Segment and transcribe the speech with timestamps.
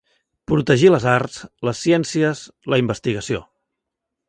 [0.51, 1.37] Protegir les arts,
[1.69, 2.43] les ciències,
[2.75, 3.45] la investigació.